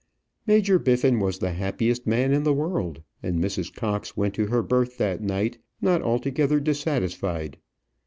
Major 0.47 0.79
Biffin 0.79 1.19
was 1.19 1.37
the 1.37 1.51
happiest 1.51 2.07
man 2.07 2.33
in 2.33 2.41
the 2.41 2.55
world, 2.55 3.03
and 3.21 3.37
Mrs. 3.39 3.71
Cox 3.71 4.17
went 4.17 4.33
to 4.33 4.47
her 4.47 4.63
berth 4.63 4.97
that 4.97 5.21
night 5.21 5.59
not 5.79 6.01
altogether 6.01 6.59
dissatisfied. 6.59 7.57